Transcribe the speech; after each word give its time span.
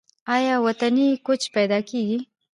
آیا 0.35 0.55
وطني 0.65 1.07
کوچ 1.25 1.41
پیدا 1.55 1.79
کیږي؟ 1.89 2.19